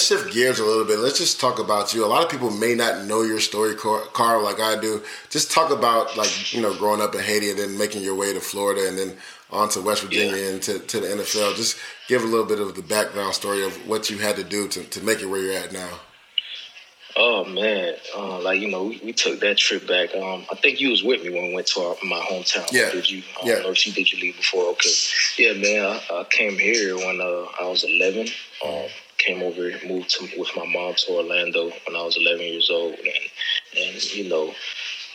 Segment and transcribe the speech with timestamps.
[0.00, 0.98] let's shift gears a little bit.
[0.98, 2.04] Let's just talk about you.
[2.04, 5.02] A lot of people may not know your story, Karl, like I do.
[5.28, 8.32] Just talk about like you know growing up in Haiti and then making your way
[8.32, 9.16] to Florida and then
[9.50, 10.50] on to West Virginia yeah.
[10.50, 11.54] and to, to the NFL.
[11.56, 11.76] Just
[12.08, 14.84] give a little bit of the background story of what you had to do to,
[14.84, 15.90] to make it where you're at now.
[17.16, 20.14] Oh man, uh, like you know, we, we, took that trip back.
[20.14, 22.70] Um, I think you was with me when we went to our, my hometown.
[22.72, 22.90] Yeah.
[22.90, 23.22] Did you?
[23.42, 23.54] I yeah.
[23.56, 24.64] know if you did you leave before.
[24.70, 24.90] Okay.
[25.36, 25.84] Yeah, man.
[25.84, 28.28] I, I came here when uh, I was 11.
[28.64, 28.88] Um,
[29.20, 32.94] came over, moved to, with my mom to Orlando when I was 11 years old,
[32.94, 34.52] and and you know,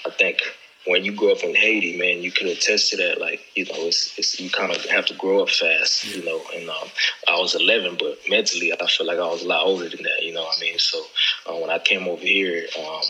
[0.05, 0.41] I think
[0.85, 3.19] when you grow up in Haiti, man, you can attest to that.
[3.19, 6.41] Like, you know, it's, it's you kind of have to grow up fast, you know.
[6.55, 6.87] And um,
[7.27, 10.21] I was 11, but mentally, I feel like I was a lot older than that.
[10.21, 10.77] You know what I mean?
[10.77, 11.01] So
[11.49, 13.01] uh, when I came over here, um,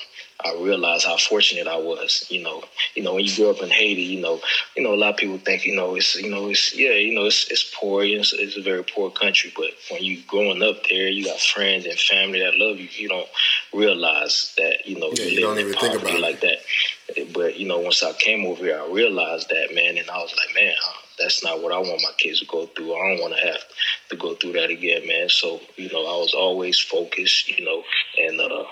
[0.46, 2.26] I realized how fortunate I was.
[2.30, 2.64] You know,
[2.96, 4.40] you know, when you grow up in Haiti, you know,
[4.76, 7.16] you know, a lot of people think, you know, it's, you know, it's, yeah, you
[7.16, 8.04] know, it's, it's poor.
[8.04, 9.52] It's, it's a very poor country.
[9.56, 12.88] But when you growing up there, you got friends and family that love you.
[12.92, 13.30] You don't
[13.74, 16.60] realize that, you know, yeah, you don't even think about like it.
[17.08, 17.34] that.
[17.34, 20.34] But you know, once I came over here, I realized that, man, and I was
[20.36, 20.74] like, man,
[21.20, 22.94] that's not what I want my kids to go through.
[22.94, 23.62] I don't want to have
[24.10, 25.30] to go through that again, man.
[25.30, 27.84] So, you know, I was always focused, you know,
[28.20, 28.66] and uh,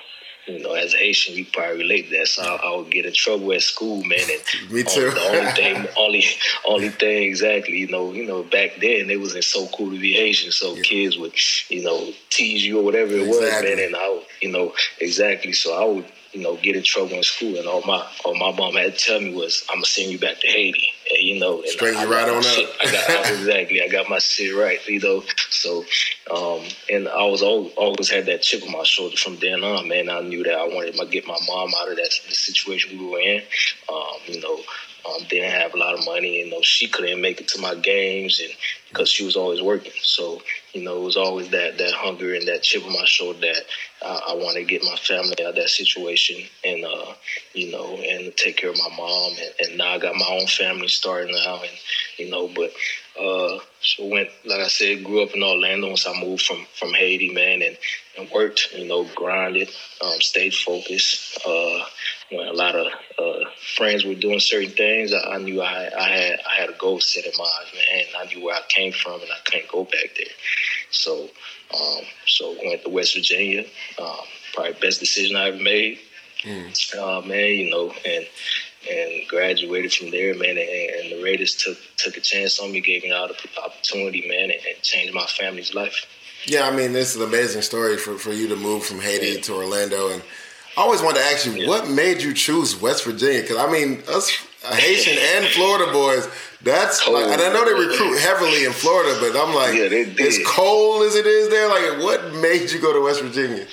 [0.48, 2.28] you know, as a Haitian, you probably relate to that.
[2.28, 4.20] So I, I, would get in trouble at school, man.
[4.20, 5.12] And Me too.
[5.12, 6.26] the only thing, only,
[6.66, 7.78] only thing, exactly.
[7.78, 10.82] You know, you know, back then it wasn't so cool to be Haitian, so yeah.
[10.82, 11.34] kids would,
[11.70, 13.70] you know, tease you or whatever it exactly.
[13.70, 13.86] was, man.
[13.86, 15.54] And I, would, you know, exactly.
[15.54, 18.52] So I would, you know, get in trouble in school, and all my, all my
[18.52, 21.40] mom had to tell me was, "I'm gonna send you back to Haiti." And, you
[21.40, 22.70] know, and straighten you right on up.
[22.82, 23.82] I got exactly.
[23.82, 25.24] I got my shit right, you know.
[25.50, 25.86] So,
[26.34, 29.88] um, and I was always, always had that chip on my shoulder from then on,
[29.88, 30.10] man.
[30.10, 33.06] I knew that I wanted to get my mom out of that the situation we
[33.06, 33.42] were in.
[33.92, 34.60] Um, you know,
[35.06, 37.62] um, didn't have a lot of money, and you know, she couldn't make it to
[37.62, 38.52] my games, and
[38.90, 39.92] because she was always working.
[40.02, 40.42] So
[40.74, 43.64] you know, it was always that that hunger and that chip on my shoulder that
[44.02, 47.14] uh, I want to get my family out of that situation, and uh,
[47.54, 49.34] you know, and take care of my mom.
[49.34, 51.72] And, and, now I got my own family starting now, and
[52.18, 52.72] you know, but
[53.20, 56.94] uh, so went like I said, grew up in Orlando once I moved from from
[56.94, 57.78] Haiti, man, and
[58.18, 59.70] and worked, you know, grinded,
[60.04, 61.40] um, stayed focused.
[61.46, 61.86] Uh,
[62.36, 62.88] when a lot of
[63.20, 66.78] uh, friends were doing certain things, I, I knew I, I, had I had a
[66.78, 68.06] goal set in mind, man.
[68.08, 70.34] And I knew where I came from, and I couldn't go back there.
[70.92, 71.30] So,
[71.74, 73.66] um, so went to West Virginia.
[74.00, 74.18] Um,
[74.54, 76.00] probably best decision I ever made.
[76.44, 76.98] Mm.
[76.98, 78.26] Uh, man, you know, and
[78.90, 80.58] and graduated from there, man.
[80.58, 83.30] And, and, the Raiders took took a chance on me, gave me an
[83.64, 86.06] opportunity, man, and, and changed my family's life.
[86.46, 89.40] Yeah, I mean, this is an amazing story for, for you to move from Haiti
[89.42, 90.22] to Orlando and
[90.76, 91.68] I always wanted to ask you, yeah.
[91.68, 93.42] what made you choose West Virginia?
[93.42, 94.32] Because I mean, us
[94.64, 96.28] Haitian and Florida boys,
[96.62, 100.40] that's like, and I know they recruit heavily in Florida, but I'm like, yeah, as
[100.46, 103.68] cold as it is there, like, what made you go to West Virginia?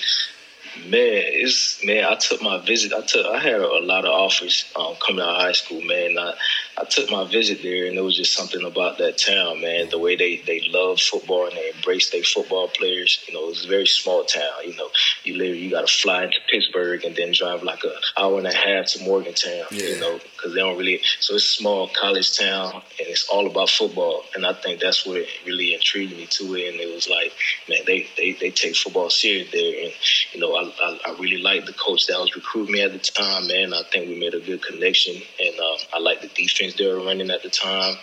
[0.89, 2.05] Man, it's man.
[2.05, 2.93] I took my visit.
[2.93, 3.27] I took.
[3.27, 5.81] I had a, lot of offers um, coming out of high school.
[5.83, 6.35] Man, I,
[6.79, 9.91] I took my visit there, and it was just something about that town, man.
[9.91, 13.23] The way they they love football and they embrace their football players.
[13.29, 14.51] You know, it's a very small town.
[14.65, 14.89] You know,
[15.25, 15.57] you live.
[15.57, 18.87] You got to fly into Pittsburgh and then drive like an hour and a half
[18.87, 19.67] to Morgantown.
[19.71, 19.85] Yeah.
[19.85, 21.01] You know, because they don't really.
[21.21, 24.23] So it's a small college town, and it's all about football.
[24.35, 26.73] And I think that's what really intrigued me to it.
[26.73, 27.33] And it was like,
[27.69, 29.93] man, they they, they take football serious there, and
[30.33, 32.99] you know, I, I, I really liked the coach that was recruiting me at the
[32.99, 33.73] time, man.
[33.73, 37.05] I think we made a good connection, and um, I like the defense they were
[37.05, 37.97] running at the time.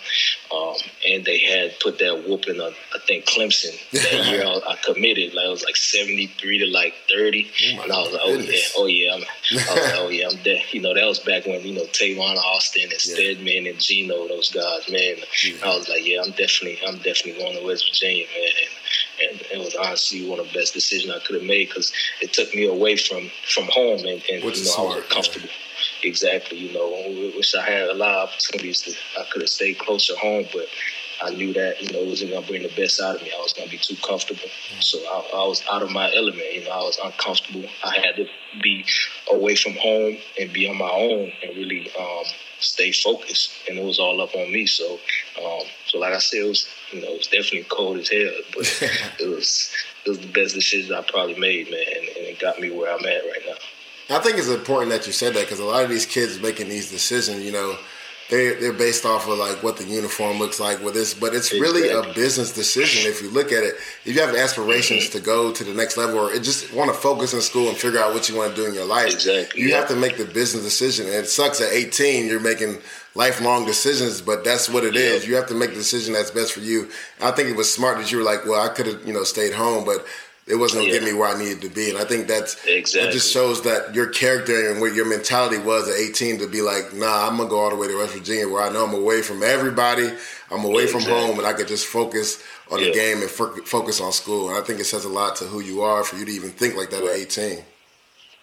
[0.54, 0.76] Um,
[1.06, 3.76] and they had put that whooping on, I think, Clemson.
[3.92, 7.50] That year I, I, committed, like, it was like 73 to like 30.
[7.78, 9.14] Oh and I was like, oh, yeah, oh, yeah.
[9.14, 10.62] I'm, I was like, oh, yeah, I'm dead.
[10.72, 13.14] You know, that was back when, you know, Tavon Austin and yeah.
[13.14, 15.16] Stedman and Geno, those guys, man.
[15.44, 15.56] Yeah.
[15.64, 18.52] I was like, yeah, I'm definitely, I'm definitely going to West Virginia, man.
[19.20, 21.92] And, and it was honestly one of the best decisions I could have made because
[22.20, 25.48] it took me away from from home and, and you know smart, I was comfortable.
[25.48, 25.64] Yeah
[26.02, 26.58] exactly.
[26.58, 26.88] You know,
[27.36, 30.66] wish I had a lot of opportunities that I could have stayed closer home, but
[31.22, 33.32] I knew that you know it wasn't gonna bring the best out of me.
[33.36, 34.48] I was gonna be too comfortable,
[34.80, 36.52] so I, I, was out of my element.
[36.52, 37.68] You know, I was uncomfortable.
[37.84, 38.26] I had to
[38.62, 38.84] be
[39.30, 42.24] away from home and be on my own and really um,
[42.60, 43.50] stay focused.
[43.68, 44.66] And it was all up on me.
[44.66, 44.98] So,
[45.44, 48.30] um, so like I said, it was you know it was definitely cold as hell,
[48.54, 48.82] but
[49.20, 49.72] it was
[50.04, 53.04] it was the best decision I probably made, man, and, it got me where I'm
[53.04, 54.16] at right now.
[54.16, 56.68] I think it's important that you said that because a lot of these kids making
[56.68, 57.76] these decisions, you know,
[58.30, 61.52] they they're based off of like what the uniform looks like with this, but it's
[61.52, 63.74] really a business decision if you look at it.
[64.04, 65.18] If you have aspirations mm-hmm.
[65.18, 68.00] to go to the next level or just want to focus in school and figure
[68.00, 69.62] out what you want to do in your life, exactly.
[69.62, 69.78] you yeah.
[69.78, 71.06] have to make the business decision.
[71.06, 72.78] And it sucks at 18 you're making
[73.18, 75.00] lifelong decisions, but that's what it yeah.
[75.00, 75.26] is.
[75.26, 76.88] You have to make the decision that's best for you.
[77.20, 79.24] I think it was smart that you were like, well, I could have you know
[79.24, 80.06] stayed home, but
[80.46, 81.00] it wasn't gonna yeah.
[81.00, 81.90] get me where I needed to be.
[81.90, 83.10] And I think that's exactly.
[83.10, 86.62] It just shows that your character and what your mentality was at 18 to be
[86.62, 88.94] like, nah, I'm gonna go all the way to West Virginia where I know I'm
[88.94, 90.08] away from everybody,
[90.52, 91.12] I'm away exactly.
[91.12, 92.86] from home, and I could just focus on yeah.
[92.86, 94.48] the game and focus on school.
[94.48, 96.50] And I think it says a lot to who you are for you to even
[96.50, 97.20] think like that right.
[97.20, 97.64] at 18.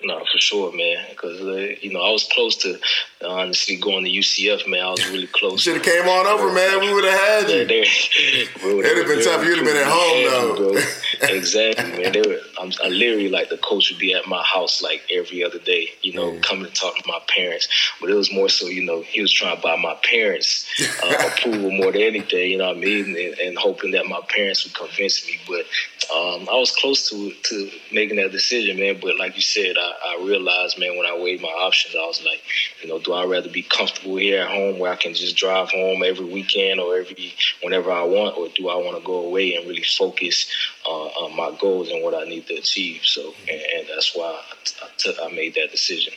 [0.04, 1.06] No, for sure, man.
[1.10, 2.76] Because uh, you know I was close to
[3.24, 4.82] uh, honestly going to UCF, man.
[4.82, 5.62] I was really close.
[5.62, 6.82] Should have came on over, man.
[6.82, 7.56] We would have had you.
[7.62, 9.46] It'd have been tough.
[9.46, 11.28] You'd have been at home though.
[11.34, 12.12] exactly, man.
[12.12, 15.44] They were, I'm, I literally like the coach would be at my house like every
[15.44, 15.90] other day.
[16.02, 16.44] You know, mm.
[16.44, 17.68] coming to talk to my parents.
[18.00, 20.68] But it was more so, you know, he was trying to buy my parents
[21.04, 22.52] uh, approval more than anything.
[22.52, 23.06] You know what I mean?
[23.10, 25.40] And, and, hoping that my parents would convince me.
[25.48, 25.66] But
[26.14, 29.00] um, I was close to to making that decision, man.
[29.02, 32.24] But like you said, I, I realized, man, when I weighed my options, I was
[32.24, 32.42] like,
[32.82, 35.70] you know, do I rather be comfortable here at home where I can just drive
[35.70, 39.56] home every weekend or every whenever I want, or do I want to go away
[39.56, 40.46] and really focus
[40.86, 43.02] uh, on my goals and what I need to achieve?
[43.04, 46.14] So, and, and that's why I, I, took, I made that decision.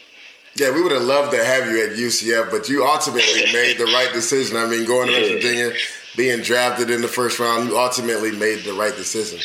[0.55, 3.85] Yeah, we would have loved to have you at UCF, but you ultimately made the
[3.85, 4.57] right decision.
[4.57, 5.73] I mean, going to West Virginia,
[6.17, 9.39] being drafted in the first round, you ultimately made the right decision.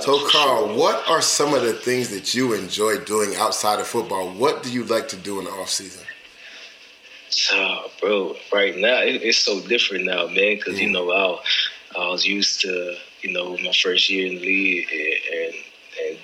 [0.00, 4.30] So, Karl, what are some of the things that you enjoy doing outside of football?
[4.30, 6.04] What do you like to do in the off season?
[7.30, 10.56] So, bro, right now it, it's so different now, man.
[10.56, 10.82] Because mm.
[10.82, 14.88] you know, I, I was used to, you know, my first year in the league
[14.92, 15.54] and and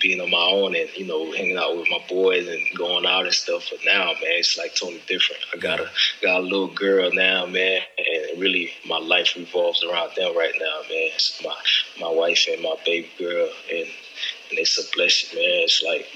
[0.00, 3.24] being on my own and you know hanging out with my boys and going out
[3.24, 3.68] and stuff.
[3.70, 5.42] But now, man, it's like totally different.
[5.52, 5.88] I got a
[6.22, 10.80] got a little girl now, man, and really my life revolves around them right now,
[10.88, 11.10] man.
[11.14, 11.56] It's my
[12.00, 13.88] my wife and my baby girl, and
[14.50, 15.64] and it's a blessing, man.
[15.64, 16.06] It's like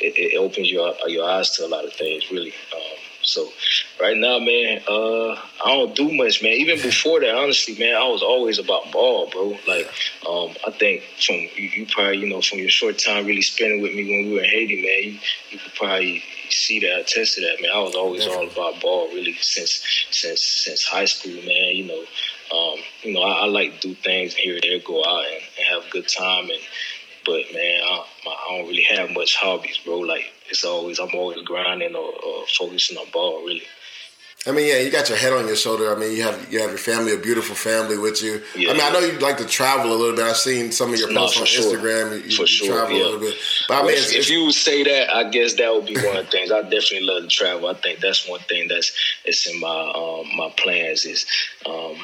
[0.00, 2.54] it, it opens your your eyes to a lot of things, really.
[2.74, 2.95] Um,
[3.26, 3.48] so
[4.00, 6.52] right now, man, uh, I don't do much, man.
[6.52, 9.58] Even before that, honestly, man, I was always about ball, bro.
[9.66, 9.90] Like,
[10.28, 13.82] um, I think from you, you, probably, you know, from your short time really spending
[13.82, 15.18] with me when we were in Haiti, man, you,
[15.50, 17.72] you could probably see that, attest to that, man.
[17.74, 19.82] I was always all about ball, really, since
[20.12, 21.74] since since high school, man.
[21.74, 22.04] You know,
[22.56, 25.42] um, you know, I, I, like to do things here and there, go out and,
[25.58, 26.60] and have a good time, and
[27.26, 29.98] but man, I, I don't really have much hobbies, bro.
[29.98, 33.62] Like it's always I'm always grinding or, or focusing on ball, really.
[34.48, 35.92] I mean, yeah, you got your head on your shoulder.
[35.92, 38.40] I mean, you have you have your family, a beautiful family with you.
[38.54, 38.70] Yeah.
[38.70, 40.24] I mean, I know you like to travel a little bit.
[40.24, 41.64] I've seen some of your posts no, on sure.
[41.64, 42.24] Instagram.
[42.24, 43.02] You, for you sure, travel yeah.
[43.02, 43.34] a little bit.
[43.66, 46.26] But I mean, if, if you say that, I guess that would be one of
[46.26, 46.52] the things.
[46.52, 47.68] I definitely love to travel.
[47.68, 48.92] I think that's one thing that's
[49.24, 51.26] it's in my um, my plans is
[51.68, 51.96] um,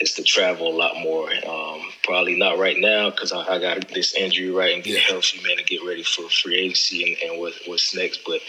[0.00, 1.30] is to travel a lot more.
[1.30, 5.00] Um, probably not right now because I, I, got this injury right and get yeah.
[5.00, 8.20] healthy, man, and get ready for free agency and, and what, what's next.
[8.26, 8.40] But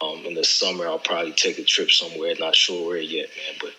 [0.00, 2.34] um, in the summer, I'll probably take a trip somewhere.
[2.38, 3.58] Not sure where yet, man.
[3.60, 3.74] But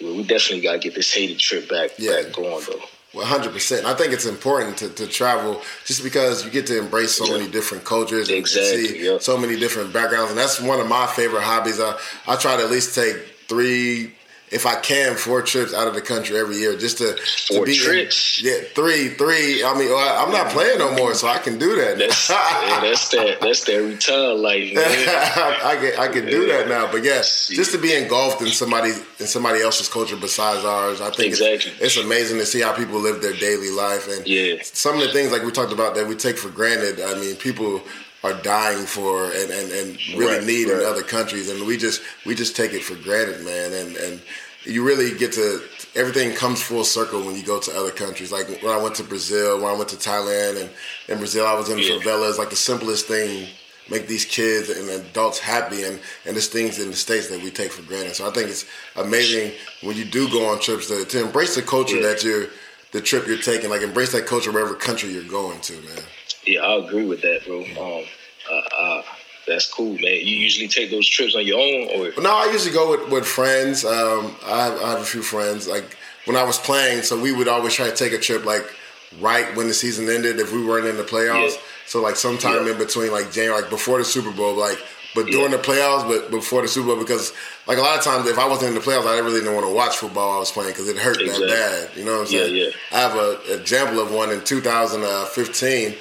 [0.00, 2.22] we definitely got to get this Haiti trip back yeah.
[2.22, 2.80] back going though.
[3.12, 3.84] One hundred percent.
[3.84, 7.38] I think it's important to, to travel just because you get to embrace so yeah.
[7.38, 11.06] many different cultures and exactly, see so many different backgrounds, and that's one of my
[11.06, 11.78] favorite hobbies.
[11.78, 13.16] I I try to at least take
[13.48, 14.14] three
[14.52, 17.16] if I can, four trips out of the country every year just to,
[17.48, 18.40] four to be trips.
[18.40, 19.64] In, yeah, three, three.
[19.64, 21.96] I mean, I'm not playing no more, so I can do that.
[21.98, 23.40] That's, yeah, that's that.
[23.40, 24.72] That's that return life.
[24.76, 28.48] I can I can do that now, but yes, yeah, just to be engulfed in
[28.48, 31.72] somebody in somebody else's culture besides ours, I think exactly.
[31.72, 34.56] it's, it's, amazing to see how people live their daily life and yeah.
[34.62, 37.00] some of the things like we talked about that we take for granted.
[37.00, 37.80] I mean, people
[38.24, 40.80] are dying for and, and, and really right, need right.
[40.80, 44.22] in other countries and we just we just take it for granted man and and
[44.64, 45.60] you really get to
[45.94, 49.04] everything comes full circle when you go to other countries like when I went to
[49.04, 50.70] Brazil when I went to Thailand and
[51.08, 51.98] in Brazil I was in yeah.
[51.98, 53.48] favelas like the simplest thing
[53.90, 57.50] make these kids and adults happy and and there's things in the states that we
[57.50, 58.64] take for granted so I think it's
[58.96, 59.52] amazing
[59.82, 62.08] when you do go on trips to, to embrace the culture yeah.
[62.08, 62.46] that you're
[62.92, 66.02] the trip you're taking like embrace that culture wherever country you're going to man
[66.44, 67.60] yeah, I agree with that, bro.
[67.60, 68.04] Um,
[68.50, 69.02] uh, uh,
[69.46, 70.02] that's cool, man.
[70.02, 72.30] You usually take those trips on your own, or no?
[72.30, 73.84] I usually go with, with friends.
[73.84, 75.68] Um, I, have, I have a few friends.
[75.68, 75.96] Like
[76.26, 78.64] when I was playing, so we would always try to take a trip like
[79.20, 81.54] right when the season ended if we weren't in the playoffs.
[81.54, 81.62] Yeah.
[81.86, 82.72] So like sometime yeah.
[82.72, 84.78] in between, like January, like before the Super Bowl, like
[85.14, 85.58] but during yeah.
[85.58, 87.32] the playoffs, but before the Super Bowl, because
[87.66, 89.66] like a lot of times, if I wasn't in the playoffs, I really didn't want
[89.66, 91.46] to watch football I was playing because it hurt exactly.
[91.46, 91.96] that bad.
[91.96, 92.56] You know what I'm saying?
[92.56, 92.70] Yeah, yeah.
[92.92, 95.94] I have a example of one in 2015.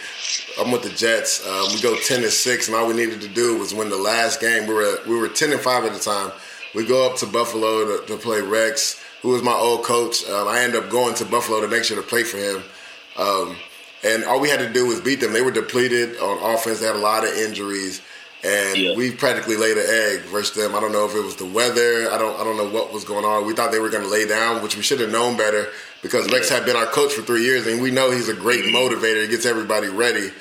[0.60, 1.46] I'm with the Jets.
[1.46, 3.98] Um, we go 10 to six, and all we needed to do was win the
[3.98, 4.68] last game.
[4.68, 6.32] We were we were 10 and five at the time.
[6.74, 10.26] We go up to Buffalo to, to play Rex, who was my old coach.
[10.30, 12.64] Um, I ended up going to Buffalo the next year to play for him.
[13.18, 13.58] Um,
[14.04, 15.34] and all we had to do was beat them.
[15.34, 16.80] They were depleted on offense.
[16.80, 18.02] They had a lot of injuries
[18.44, 18.96] and yeah.
[18.96, 20.76] we practically laid an egg versus them.
[20.76, 22.12] I don't know if it was the weather.
[22.12, 23.46] I don't I don't know what was going on.
[23.46, 25.68] We thought they were going to lay down, which we should have known better
[26.02, 28.66] because Rex had been our coach for three years, and we know he's a great
[28.66, 29.22] motivator.
[29.22, 30.32] He gets everybody ready.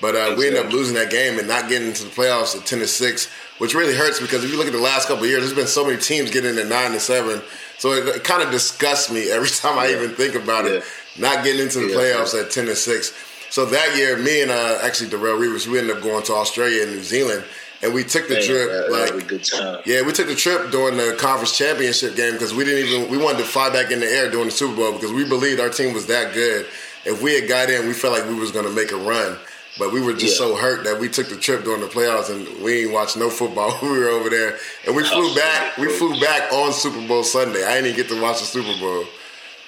[0.00, 2.64] But uh, we ended up losing that game and not getting into the playoffs at
[2.64, 5.30] ten to six, which really hurts because if you look at the last couple of
[5.30, 7.42] years, there's been so many teams getting in at nine to seven.
[7.76, 10.82] So it, it kind of disgusts me every time I even think about it.
[11.18, 13.12] Not getting into the playoffs at ten to six.
[13.50, 16.84] So that year, me and uh, actually Darrelle Revis, we ended up going to Australia
[16.84, 17.44] and New Zealand,
[17.82, 18.70] and we took the trip.
[18.70, 19.82] That, like, good time.
[19.84, 23.18] Yeah, we took the trip during the conference championship game because we didn't even we
[23.18, 25.68] wanted to fly back in the air during the Super Bowl because we believed our
[25.68, 26.66] team was that good.
[27.04, 29.36] If we had got in, we felt like we was going to make a run.
[29.78, 30.46] But we were just yeah.
[30.46, 33.30] so hurt that we took the trip during the playoffs and we ain't watched no
[33.30, 33.76] football.
[33.82, 35.76] we were over there and we flew back.
[35.78, 37.64] We flew back on Super Bowl Sunday.
[37.64, 39.04] I didn't even get to watch the Super Bowl.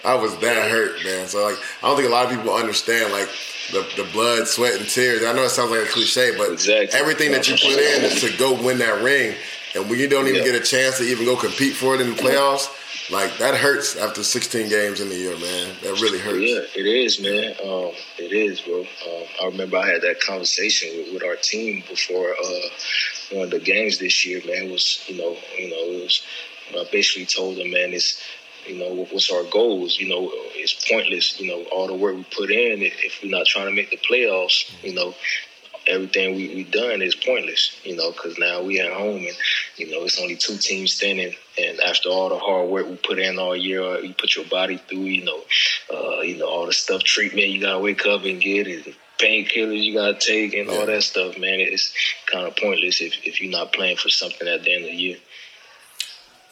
[0.04, 1.28] I was that hurt, man.
[1.28, 3.28] So like, I don't think a lot of people understand like
[3.72, 5.24] the, the blood, sweat, and tears.
[5.24, 6.98] I know it sounds like a cliche, but exactly.
[6.98, 9.34] everything that you put in is to go win that ring.
[9.74, 10.52] And when you don't even yeah.
[10.52, 12.68] get a chance to even go compete for it in the playoffs,
[13.10, 15.74] like that hurts after 16 games in the year, man.
[15.82, 16.38] That really hurts.
[16.38, 17.52] Yeah, it is, man.
[17.64, 18.80] Um, it is, bro.
[18.80, 22.68] Um, I remember I had that conversation with, with our team before uh,
[23.32, 24.70] one of the games this year, man.
[24.70, 26.22] Was you know, you know, it was.
[26.74, 28.22] I basically told them, man, it's
[28.66, 29.98] you know, what's our goals?
[29.98, 31.40] You know, it's pointless.
[31.40, 33.96] You know, all the work we put in, if we're not trying to make the
[33.96, 35.14] playoffs, you know,
[35.86, 37.76] everything we we done is pointless.
[37.84, 39.36] You know, because now we at home and
[39.76, 41.34] you know it's only two teams standing.
[41.60, 44.76] And after all the hard work we put in all year, you put your body
[44.88, 45.04] through.
[45.04, 45.40] You know,
[45.92, 49.82] uh, you know all the stuff treatment you gotta wake up and get and painkillers
[49.82, 51.38] you gotta take and all that stuff.
[51.38, 51.92] Man, it's
[52.26, 54.96] kind of pointless if if you're not playing for something at the end of the
[54.96, 55.18] year.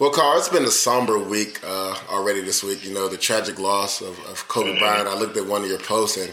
[0.00, 2.82] Well, Karl, it's been a somber week uh, already this week.
[2.86, 4.78] You know, the tragic loss of, of Kobe mm-hmm.
[4.78, 5.06] Bryant.
[5.06, 6.32] I looked at one of your posts, and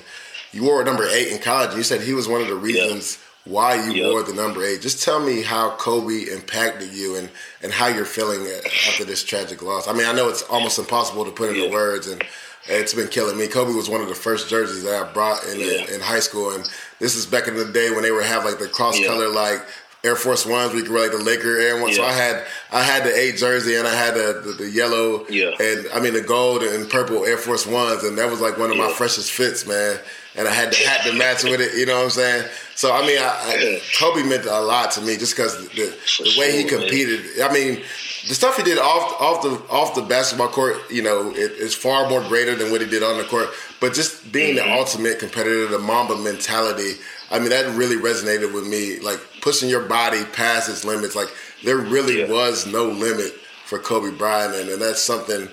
[0.53, 1.75] you wore number eight in college.
[1.75, 3.53] You said he was one of the reasons yep.
[3.53, 4.09] why you yep.
[4.09, 4.79] wore the number eight.
[4.79, 7.29] Just tell me how Kobe impacted you and,
[7.61, 8.47] and how you're feeling
[8.87, 9.85] after this tragic loss.
[9.85, 11.71] I mean, I know it's almost impossible to put into yep.
[11.73, 12.23] words, and
[12.69, 13.47] it's been killing me.
[13.47, 16.51] Kobe was one of the first jerseys that I brought in, in, in, high school,
[16.51, 16.63] and
[16.99, 19.59] this is back in the day when they were have like the cross color like
[20.07, 20.73] Air Force Ones.
[20.73, 21.91] We could wear like the Laker Air One.
[21.91, 21.97] Yeah.
[21.97, 25.25] So I had I had the eight jersey and I had the, the, the, yellow
[25.29, 25.51] yeah.
[25.59, 28.71] and I mean the gold and purple Air Force Ones, and that was like one
[28.71, 28.87] of yeah.
[28.87, 29.99] my freshest fits, man.
[30.35, 31.77] And I had the hat to match with it.
[31.77, 32.49] You know what I'm saying?
[32.75, 36.39] So I mean, I, I, Kobe meant a lot to me just because the, the
[36.39, 37.41] way he competed.
[37.41, 37.81] I mean,
[38.27, 41.73] the stuff he did off off the off the basketball court, you know, it, is
[41.73, 43.49] far more greater than what he did on the court.
[43.79, 44.67] But just being mm-hmm.
[44.67, 46.93] the ultimate competitor, the Mamba mentality
[47.29, 48.99] I mean, that really resonated with me.
[48.99, 51.15] Like pushing your body past its limits.
[51.15, 51.29] Like
[51.63, 52.31] there really yeah.
[52.31, 53.33] was no limit
[53.65, 55.49] for Kobe Bryant, and, and that's something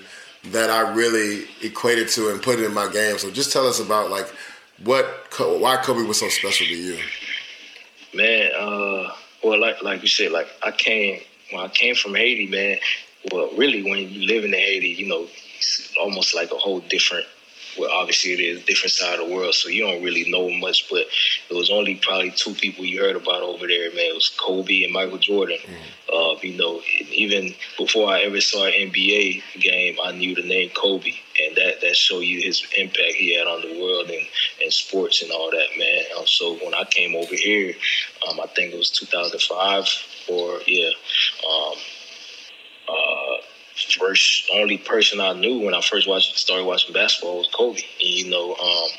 [0.51, 3.17] that I really equated to and put it in my game.
[3.17, 4.27] So just tell us about like
[4.83, 5.05] what
[5.37, 6.99] why Kobe was so special to you.
[8.13, 9.13] Man, uh,
[9.43, 11.19] well, like like you said, like I came
[11.51, 12.77] when I came from Haiti, man.
[13.31, 15.27] Well, really, when you live in Haiti, you know,
[15.57, 17.25] it's almost like a whole different
[17.77, 20.49] well, obviously it is a different side of the world, so you don't really know
[20.49, 20.87] much.
[20.89, 21.05] But
[21.49, 24.11] it was only probably two people you heard about over there, man.
[24.11, 25.57] It was Kobe and Michael Jordan.
[25.57, 26.15] Mm-hmm.
[26.15, 30.69] Uh, you know, even before I ever saw an NBA game, I knew the name
[30.75, 34.25] Kobe, and that that showed you his impact he had on the world and,
[34.61, 36.03] and sports and all that, man.
[36.17, 37.73] Um, so when I came over here,
[38.29, 39.87] um, I think it was 2005
[40.29, 40.89] or yeah.
[41.47, 41.73] Um,
[42.87, 43.37] uh,
[43.75, 47.79] first only person I knew when I first watched started watching basketball was Kobe.
[47.79, 48.89] And, you know, um,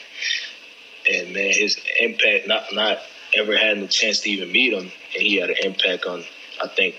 [1.10, 2.98] and man, his impact not not
[3.34, 6.24] ever had the chance to even meet him, and he had an impact on
[6.62, 6.96] I think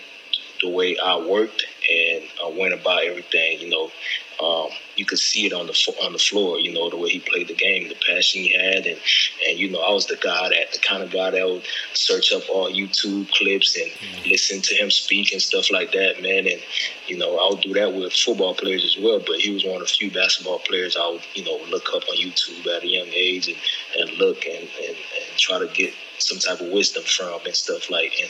[0.61, 3.59] the way I worked and I went about everything.
[3.59, 3.91] You know,
[4.43, 6.59] um, you could see it on the on the floor.
[6.59, 8.99] You know the way he played the game, the passion he had, and
[9.47, 11.63] and you know I was the guy that the kind of guy that would
[11.93, 14.29] search up all YouTube clips and mm-hmm.
[14.29, 16.45] listen to him speak and stuff like that, man.
[16.47, 16.61] And
[17.07, 19.19] you know I would do that with football players as well.
[19.19, 22.03] But he was one of the few basketball players I would you know look up
[22.09, 23.57] on YouTube at a young age and
[23.99, 27.89] and look and and, and try to get some type of wisdom from and stuff
[27.89, 28.29] like and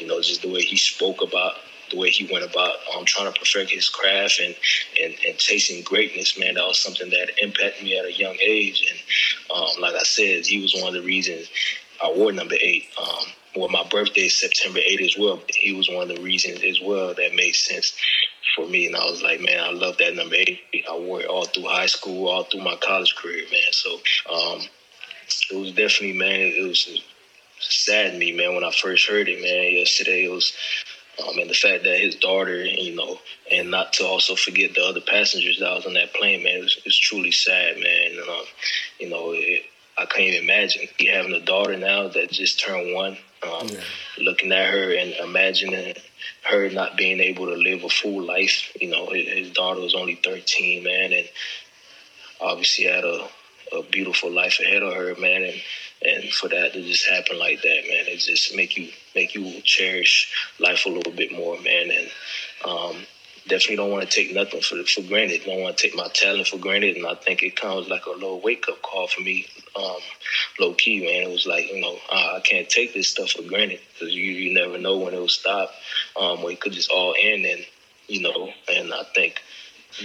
[0.00, 1.54] you know just the way he spoke about
[1.90, 4.54] the way he went about um, trying to perfect his craft and,
[5.02, 8.86] and, and chasing greatness, man, that was something that impacted me at a young age.
[8.90, 11.48] And um, like I said, he was one of the reasons
[12.02, 12.86] I wore number eight.
[13.00, 13.26] Um,
[13.56, 15.40] well, my birthday is September 8th as well.
[15.48, 17.96] He was one of the reasons as well that made sense
[18.54, 18.86] for me.
[18.86, 20.60] And I was like, man, I love that number eight.
[20.88, 23.72] I wore it all through high school, all through my college career, man.
[23.72, 23.94] So
[24.32, 24.60] um,
[25.50, 27.02] it was definitely, man, it was
[27.60, 29.72] sad me, man, when I first heard it, man.
[29.72, 30.52] Yesterday it was
[31.26, 33.18] um, and the fact that his daughter, you know,
[33.50, 36.78] and not to also forget the other passengers that was on that plane, man, it's,
[36.84, 38.12] it's truly sad, man.
[38.12, 38.44] And, um,
[39.00, 39.62] you know, it,
[39.98, 43.18] I can't even imagine he having a daughter now that just turned one.
[43.42, 43.80] Um, yeah.
[44.18, 45.94] Looking at her and imagining
[46.44, 48.72] her not being able to live a full life.
[48.80, 51.28] You know, his, his daughter was only 13, man, and
[52.40, 53.28] obviously had a,
[53.72, 55.42] a beautiful life ahead of her, man.
[55.42, 55.60] And
[56.04, 59.60] and for that to just happen like that, man, it just make you make you
[59.62, 62.10] cherish life a little bit more, man, and
[62.64, 62.96] um,
[63.48, 65.42] definitely don't want to take nothing for for granted.
[65.44, 68.10] Don't want to take my talent for granted, and I think it comes like a
[68.10, 70.00] little wake up call for me, um,
[70.58, 71.28] low key, man.
[71.28, 74.24] It was like you know uh, I can't take this stuff for granted because you
[74.24, 75.72] you never know when it will stop,
[76.20, 77.66] um, or it could just all end, and
[78.06, 79.42] you know, and I think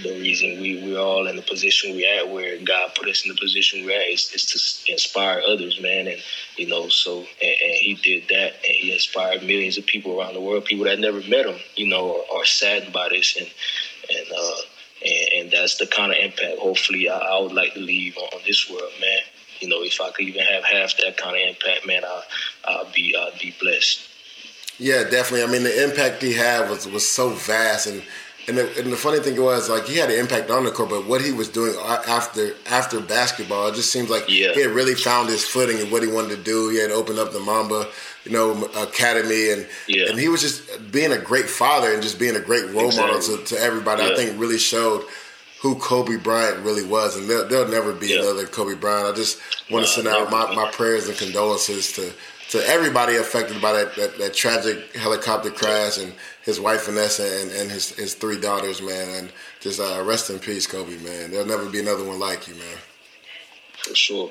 [0.02, 3.32] the reason we, we're all in the position we're at, where God put us in
[3.32, 6.08] the position we're at, is, is to inspire others, man.
[6.08, 6.20] And,
[6.56, 10.34] you know, so, and, and, He did that, and He inspired millions of people around
[10.34, 13.36] the world, people that never met Him, you know, are, are saddened by this.
[13.36, 13.46] And,
[14.10, 14.56] and, uh,
[15.04, 18.40] and, and, that's the kind of impact, hopefully, I, I, would like to leave on
[18.46, 19.20] this world, man.
[19.60, 22.22] You know, if I could even have half that kind of impact, man, I,
[22.64, 24.08] I'll be, I'll be blessed.
[24.78, 25.44] Yeah, definitely.
[25.44, 28.02] I mean, the impact he had was was so vast, and
[28.46, 30.90] and the, and the, funny thing was, like, he had an impact on the court,
[30.90, 31.74] but what he was doing
[32.06, 34.52] after after basketball, it just seems like yeah.
[34.52, 36.68] he had really found his footing and what he wanted to do.
[36.68, 37.86] He had opened up the Mamba,
[38.24, 40.08] you know, academy, and yeah.
[40.08, 43.14] and he was just being a great father and just being a great role exactly.
[43.14, 44.02] model to, to everybody.
[44.02, 44.10] Yeah.
[44.10, 45.04] I think really showed
[45.64, 49.08] who Kobe Bryant really was, and there'll, there'll never be another Kobe Bryant.
[49.08, 52.12] I just want to send out my, my prayers and condolences to
[52.54, 56.12] to everybody affected by that, that, that, tragic helicopter crash and
[56.44, 59.08] his wife Vanessa and, and his, his three daughters, man.
[59.10, 61.32] And just uh, rest in peace, Kobe, man.
[61.32, 62.78] There'll never be another one like you, man.
[63.82, 64.30] For sure.